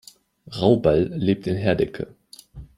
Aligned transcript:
Rauball 0.47 1.11
lebt 1.13 1.45
in 1.45 1.55
Herdecke. 1.55 2.07